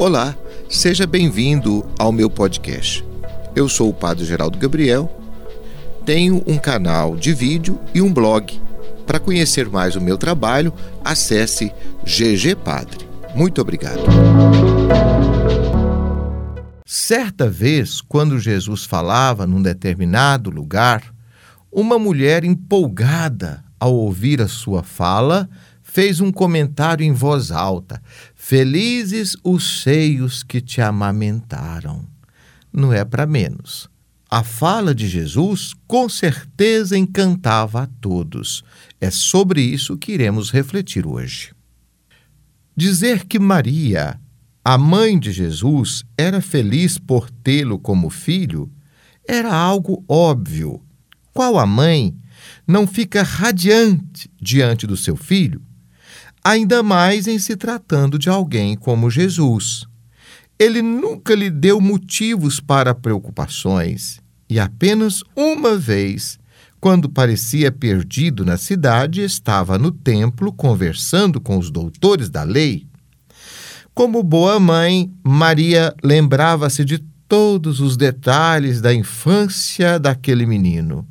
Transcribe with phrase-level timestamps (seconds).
[0.00, 0.34] Olá,
[0.66, 3.04] seja bem-vindo ao meu podcast.
[3.54, 5.14] Eu sou o Padre Geraldo Gabriel,
[6.06, 8.58] tenho um canal de vídeo e um blog.
[9.06, 10.72] Para conhecer mais o meu trabalho,
[11.04, 11.70] acesse
[12.02, 13.06] GG Padre.
[13.34, 14.00] Muito obrigado.
[16.86, 21.14] Certa vez, quando Jesus falava num determinado lugar,
[21.70, 25.46] uma mulher empolgada ao ouvir a sua fala
[25.90, 28.00] fez um comentário em voz alta:
[28.34, 32.06] Felizes os seios que te amamentaram.
[32.72, 33.88] Não é para menos.
[34.30, 38.62] A fala de Jesus com certeza encantava a todos.
[39.00, 41.52] É sobre isso que iremos refletir hoje.
[42.76, 44.20] Dizer que Maria,
[44.64, 48.70] a mãe de Jesus, era feliz por tê-lo como filho
[49.26, 50.80] era algo óbvio.
[51.32, 52.16] Qual a mãe
[52.66, 55.60] não fica radiante diante do seu filho?
[56.44, 59.86] Ainda mais em se tratando de alguém como Jesus.
[60.58, 66.38] Ele nunca lhe deu motivos para preocupações e apenas uma vez,
[66.80, 72.84] quando parecia perdido na cidade, estava no templo conversando com os doutores da lei.
[73.94, 81.06] Como boa mãe, Maria lembrava-se de todos os detalhes da infância daquele menino.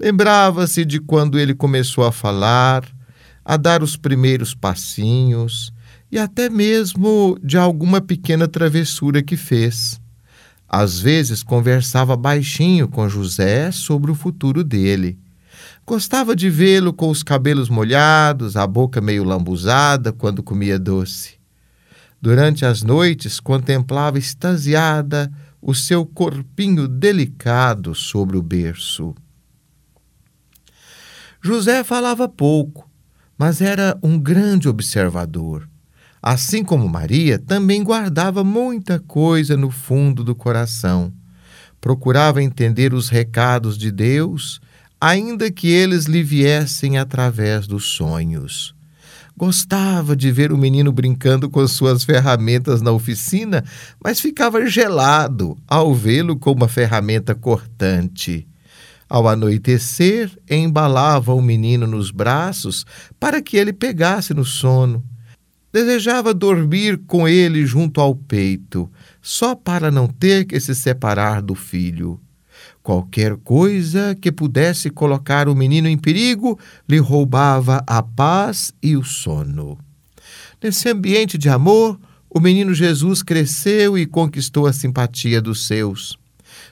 [0.00, 2.84] Lembrava-se de quando ele começou a falar,
[3.44, 5.72] a dar os primeiros passinhos
[6.10, 10.00] e até mesmo de alguma pequena travessura que fez.
[10.68, 15.18] Às vezes conversava baixinho com José sobre o futuro dele.
[15.86, 21.34] Gostava de vê-lo com os cabelos molhados, a boca meio lambuzada quando comia doce.
[22.20, 29.14] Durante as noites contemplava extasiada o seu corpinho delicado sobre o berço.
[31.42, 32.88] José falava pouco,
[33.38, 35.68] mas era um grande observador.
[36.22, 41.12] Assim como Maria, também guardava muita coisa no fundo do coração.
[41.80, 44.60] Procurava entender os recados de Deus,
[44.98, 48.74] ainda que eles lhe viessem através dos sonhos.
[49.36, 53.64] Gostava de ver o menino brincando com suas ferramentas na oficina,
[54.02, 58.46] mas ficava gelado ao vê-lo com uma ferramenta cortante.
[59.08, 62.84] Ao anoitecer, embalava o menino nos braços
[63.20, 65.04] para que ele pegasse no sono.
[65.72, 71.54] Desejava dormir com ele junto ao peito, só para não ter que se separar do
[71.54, 72.20] filho.
[72.82, 79.02] Qualquer coisa que pudesse colocar o menino em perigo lhe roubava a paz e o
[79.02, 79.78] sono.
[80.62, 81.98] Nesse ambiente de amor,
[82.30, 86.18] o menino Jesus cresceu e conquistou a simpatia dos seus.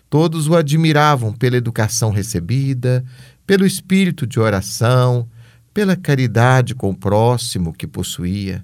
[0.08, 3.04] Todos o admiravam pela educação recebida,
[3.46, 5.28] pelo espírito de oração,
[5.72, 8.62] pela caridade com o próximo que possuía.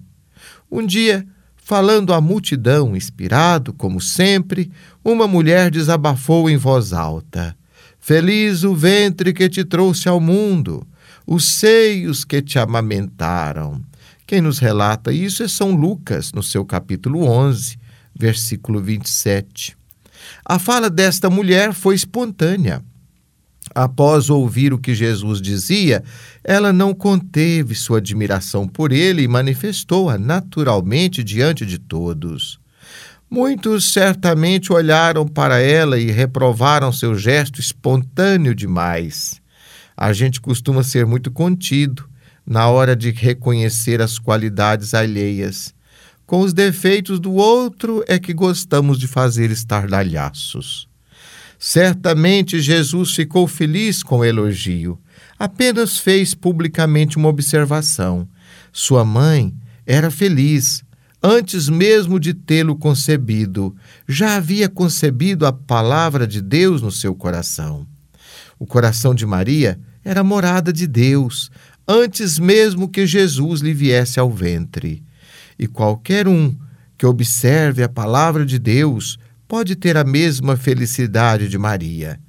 [0.70, 4.70] Um dia, falando à multidão, inspirado, como sempre,
[5.04, 7.56] uma mulher desabafou em voz alta:
[7.98, 10.86] Feliz o ventre que te trouxe ao mundo,
[11.26, 13.82] os seios que te amamentaram.
[14.26, 17.78] Quem nos relata isso é São Lucas, no seu capítulo 11,
[18.14, 19.77] versículo 27.
[20.44, 22.82] A fala desta mulher foi espontânea.
[23.74, 26.02] Após ouvir o que Jesus dizia,
[26.42, 32.58] ela não conteve sua admiração por ele e manifestou-a naturalmente diante de todos.
[33.30, 39.40] Muitos certamente olharam para ela e reprovaram seu gesto espontâneo demais.
[39.94, 42.08] A gente costuma ser muito contido
[42.46, 45.74] na hora de reconhecer as qualidades alheias
[46.28, 50.86] com os defeitos do outro é que gostamos de fazer estardalhaços.
[51.58, 55.00] Certamente Jesus ficou feliz com o elogio.
[55.38, 58.28] Apenas fez publicamente uma observação.
[58.70, 59.54] Sua mãe
[59.86, 60.84] era feliz,
[61.22, 63.74] antes mesmo de tê-lo concebido.
[64.06, 67.86] Já havia concebido a palavra de Deus no seu coração.
[68.58, 71.50] O coração de Maria era morada de Deus,
[71.88, 75.07] antes mesmo que Jesus lhe viesse ao ventre.
[75.58, 76.54] E qualquer um
[76.96, 82.20] que observe a palavra de Deus pode ter a mesma felicidade de Maria.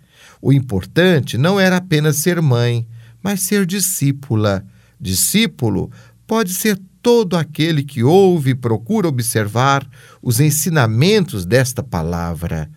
[0.41, 2.87] O importante não era apenas ser mãe,
[3.21, 4.65] mas ser discípula.
[4.99, 5.91] Discípulo
[6.25, 9.87] pode ser todo aquele que ouve e procura observar
[10.21, 12.69] os ensinamentos desta palavra.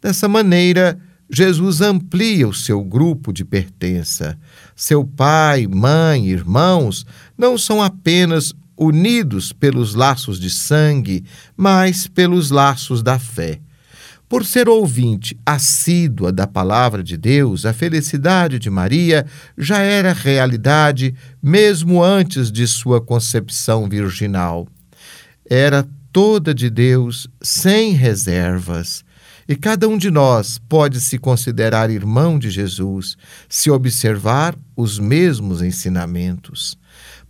[0.00, 0.98] Dessa maneira,
[1.30, 4.38] Jesus amplia o seu grupo de pertença.
[4.76, 7.06] Seu pai, mãe, irmãos
[7.36, 11.24] não são apenas unidos pelos laços de sangue,
[11.56, 13.60] mas pelos laços da fé.
[14.28, 19.26] Por ser ouvinte assídua da palavra de Deus, a felicidade de Maria
[19.58, 24.66] já era realidade mesmo antes de sua concepção virginal.
[25.48, 29.04] Era toda de Deus, sem reservas.
[29.46, 33.16] E cada um de nós pode se considerar irmão de Jesus
[33.48, 36.78] se observar os mesmos ensinamentos.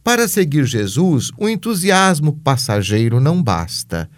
[0.04, 4.10] Para seguir Jesus, o entusiasmo passageiro não basta.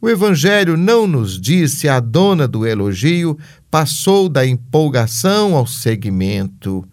[0.00, 3.36] O Evangelho não nos diz se a dona do elogio
[3.70, 6.86] passou da empolgação ao seguimento.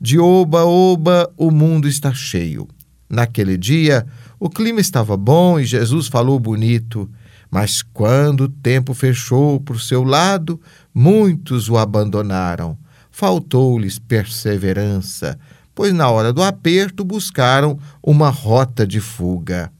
[0.00, 2.68] De oba-oba, o mundo está cheio.
[3.10, 4.06] Naquele dia,
[4.38, 7.10] o clima estava bom e Jesus falou bonito,
[7.50, 10.60] mas quando o tempo fechou por seu lado,
[10.94, 12.78] muitos o abandonaram.
[13.10, 15.38] Faltou-lhes perseverança,
[15.78, 19.70] pois na hora do aperto buscaram uma rota de fuga.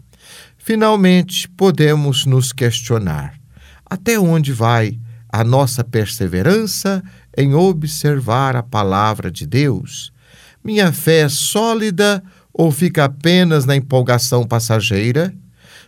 [0.56, 3.35] Finalmente, podemos nos questionar:
[3.85, 4.97] até onde vai
[5.29, 7.03] a nossa perseverança
[7.37, 10.12] em observar a palavra de Deus?
[10.62, 12.23] Minha fé é sólida
[12.53, 15.35] ou fica apenas na empolgação passageira?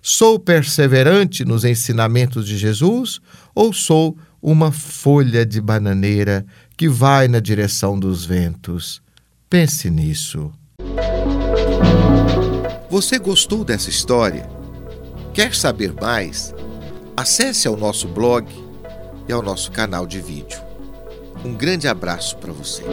[0.02, 3.20] Sou perseverante nos ensinamentos de Jesus
[3.54, 6.44] ou sou uma folha de bananeira
[6.76, 9.00] que vai na direção dos ventos?
[9.50, 10.52] Pense nisso.
[12.88, 14.48] Você gostou dessa história?
[15.34, 16.54] Quer saber mais?
[17.16, 18.46] Acesse ao nosso blog
[19.28, 20.60] e ao nosso canal de vídeo.
[21.44, 22.84] Um grande abraço para você.